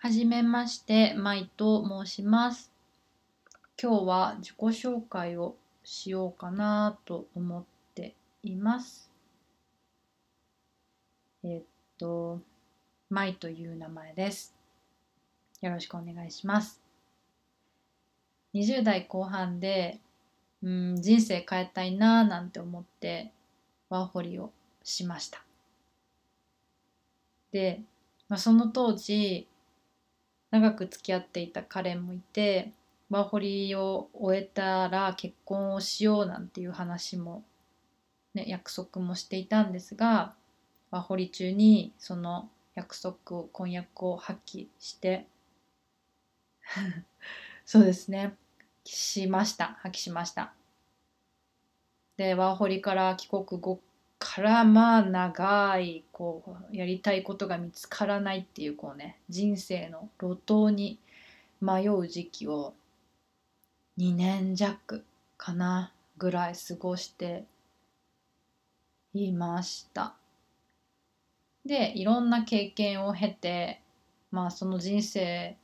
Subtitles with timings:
[0.00, 2.70] はじめまして、まいと申します。
[3.82, 7.64] 今日は自己紹介をしようかなと思っ
[7.96, 8.14] て
[8.44, 9.10] います。
[11.42, 11.62] えっ
[11.98, 12.40] と、
[13.10, 14.54] まいという名前です。
[15.62, 16.80] よろしくお願いします。
[18.54, 19.98] 20代後半で、
[20.62, 23.32] うん、人生変えたいなぁなんて思って
[23.88, 24.52] ワーホリを
[24.84, 25.42] しました。
[27.50, 27.80] で、
[28.28, 29.48] まあ、その当時
[30.50, 32.72] 長く付き合っていた彼もいて
[33.10, 37.44] ワーホリを終えたら結婚をしようなんていう話も、
[38.34, 40.34] ね、約束もしていたんですが
[40.90, 45.26] ワーホリ中にその約束を婚約を破棄して
[47.64, 48.36] そうですね。
[48.84, 49.78] しました。
[49.82, 50.52] 破棄しました。
[52.16, 53.80] でワーホリから帰国後
[54.38, 61.00] からまあ長いこうやりたいことが見つからないっていうこうね人生の路頭に
[61.60, 62.72] 迷う時期を
[63.98, 65.04] 2年弱
[65.36, 67.46] かなぐらい過ごして
[69.12, 70.14] いました。
[71.66, 73.82] でいろんな経験を経て
[74.30, 75.56] まあその人生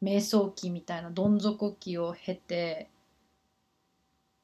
[0.00, 2.88] 瞑想期みたいなどん底期を経て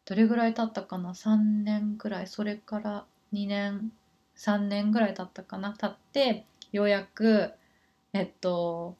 [0.04, 2.26] どれぐらい経ったかな？3年くらい。
[2.26, 3.04] それから
[3.36, 3.92] 2年
[4.36, 5.74] 3年ぐらい経ったかな。
[5.74, 7.52] 経ってようやく
[8.14, 8.96] えっと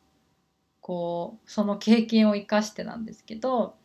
[0.82, 3.76] こうその経験を生かしてなんですけど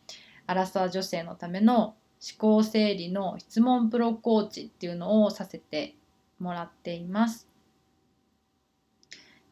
[0.46, 1.94] アラサー女性のための思
[2.38, 5.94] 考整理の質問プロコーチっていうのをさせて
[6.38, 7.48] もらっています。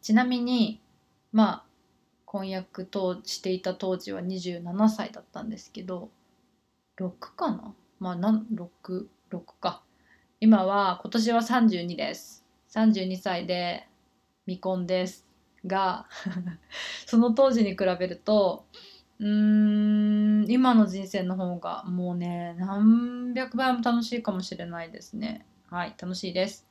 [0.03, 0.81] ちなみに
[1.33, 1.65] まあ
[2.27, 6.11] 婚約としていた当時は27歳だったんですけど
[6.98, 7.75] 6かな？
[7.98, 9.06] まあ66
[9.61, 9.83] か。
[10.42, 12.46] 今は今年は32です。
[12.70, 13.86] 32歳で
[14.47, 15.27] 未婚です
[15.66, 16.06] が
[17.05, 18.64] その当時に比べると
[19.19, 19.27] うー
[20.47, 25.44] ん今の人生の方がもうね何百倍も楽しいかもしれないですね。
[25.69, 26.66] はい楽しいです。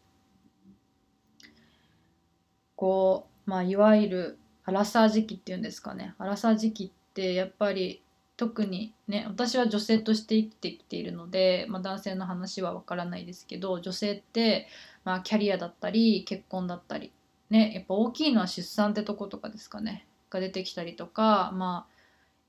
[2.75, 6.15] こうまあいわゆるアラサー時期っていうんですかね。
[6.17, 8.01] アラサー時期ってやっぱり
[8.39, 14.69] 特にね私は女性として生きてきているので、まあ、男性の話はわからないですけど女性って、
[15.03, 17.11] まあ、キャリアだったり結婚だったり
[17.50, 21.94] ねやっぱ大きいのは出産ってとことかですかねが出てきたりとかまあ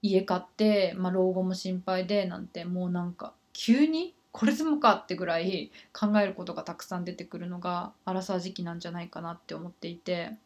[0.00, 10.36] 家買って、まあ、老後も心配でなんてもうなんか急にこれでもかってぐらい考えることがたくさん出てくるのがアラサー時期なんじゃないかなって思っていて。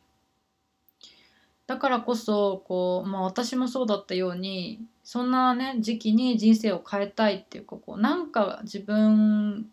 [1.66, 9.66] だからこそこう、まあ、私もそうだったようにそんなね時期に人生を変えたいっていうかこうなんか自分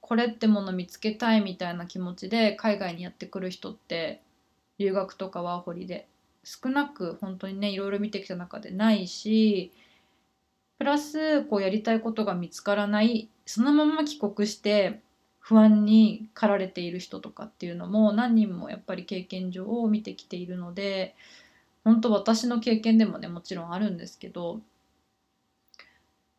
[0.00, 4.20] これってもの見つけたいみたいな気持ちで海外にやってくる人って
[4.78, 6.08] 留学とかワーホリで
[6.44, 9.72] 少なく本当にねいろいろ見てきた中でないし
[10.78, 15.00] プラスこうやりたいことが見つからないそのまま帰国して
[15.40, 21.16] 不安に駆られている人とかっていうのも何人もやっぱり経験上を見てきているので
[21.82, 24.60] 本当私の経験でもねもちろんあるんですけど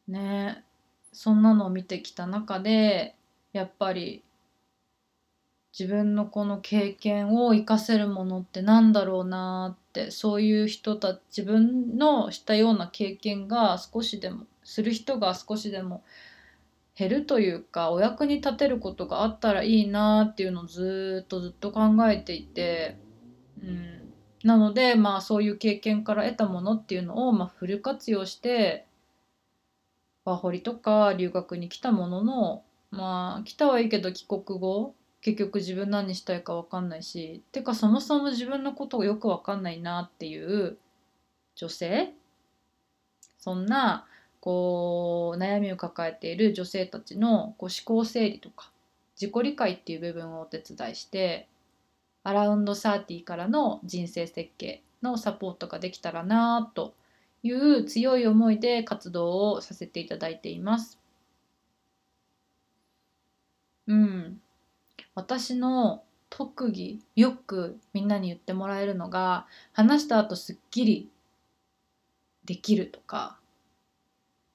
[0.07, 0.63] ね
[1.11, 3.15] そんなのを見てきた中で
[3.53, 4.23] やっぱり
[5.77, 16.03] 自分のこの経験を生かせるものってなんだろうなってそういう人たち自分のしたような経験が少しでもする人が少しでも
[16.97, 22.97] 減るというかお役に立てることがあったらいいなっていうのをずっとずっと考えていて、
[23.61, 24.13] うん、
[24.43, 28.85] なのでまあそういう経験から得たものっていうのをまあフル活用して
[30.25, 40.77] ワーホリとか留学に来たもののまあ来たはいいけど帰国後結局自分何したいか分かんないしてかそもそも自分のことをよく分かんないなっていう
[41.55, 42.13] 女性
[43.37, 44.07] そんな
[44.41, 48.71] こう悩みを抱えている女性たちのこう思考整理とか
[49.15, 51.47] 自己理解っていう部分をお手伝いして
[52.23, 56.93] アラウンド30からの人生設計のサポートができたらなと
[57.43, 60.99] いう強い思いで活動をさせていただいています。
[63.87, 64.41] うん、
[65.15, 71.09] 私の特技よくみんなに言ってもらえるのが話した後すっきり
[72.45, 73.40] できるとか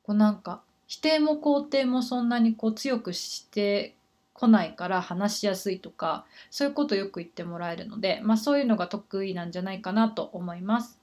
[0.06, 3.94] こうなんか否定も肯定もそんなにこう強くして
[4.32, 10.98] こないから話しやすいとかそういうことよく言ってもらえるので、まあ、そういうのが得意なんじゃないかなと思います。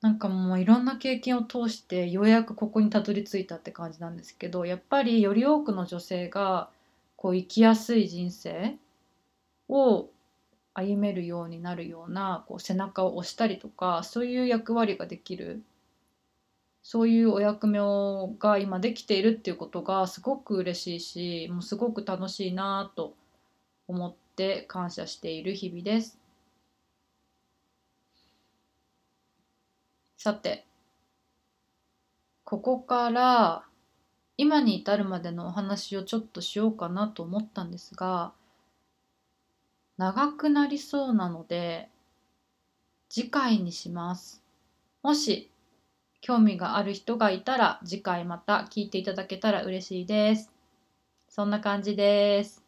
[0.00, 6.70] なんかもういろんな経験を通してようやくここにたどり着いたって感じなんですけどやっぱりより多くの女性が
[7.14, 8.74] こう生きやすい人生
[9.68, 10.08] を
[10.74, 15.62] 歩めるようになるようなこう背中を押したりとかそういう役割ができる
[16.82, 17.78] そういうお役目
[18.38, 23.14] が今できているっていうことがすごく嬉しいしもうすごく楽しいなと
[23.86, 26.18] 思って感謝している日々です。
[30.16, 30.66] さて
[32.44, 33.64] ここから
[34.36, 38.32] 今に至るまでのお話をちょっとしようかなと思ったんですが
[39.98, 41.88] 長くなりそうなので
[43.08, 44.42] 次回にします。
[45.02, 45.51] もし
[46.22, 50.50] 興味がある人がいたら次回また聞いていただけたら嬉しいです。
[51.28, 52.61] そんな感じです。